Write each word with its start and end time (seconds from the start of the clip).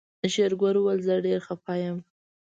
شېرګل 0.33 0.75
وويل 0.79 0.99
زه 1.07 1.13
ډېر 1.25 1.39
خپه 1.47 1.73
يم. 1.83 1.97